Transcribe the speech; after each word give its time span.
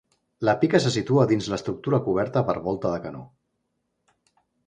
La 0.47 0.53
pica 0.61 0.79
se 0.85 0.91
situa 0.95 1.25
dins 1.31 1.49
l’estructura 1.53 1.99
coberta 2.07 2.43
per 2.49 2.57
volta 2.69 2.95
de 2.97 3.05
canó. 3.05 3.23